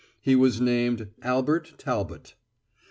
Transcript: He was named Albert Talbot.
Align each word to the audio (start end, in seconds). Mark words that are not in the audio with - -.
He 0.19 0.35
was 0.35 0.59
named 0.59 1.09
Albert 1.21 1.75
Talbot. 1.77 2.33